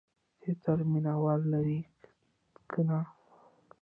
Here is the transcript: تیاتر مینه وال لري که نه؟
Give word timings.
تیاتر 0.39 0.79
مینه 0.91 1.13
وال 1.21 1.41
لري 1.51 1.79
که 2.71 2.81
نه؟ 2.87 2.99